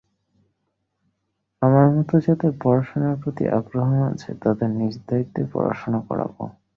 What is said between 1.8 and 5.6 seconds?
মতো যাদের পড়াশোনার প্রতি আগ্রহ আছে, তাদের নিজ দায়িত্বে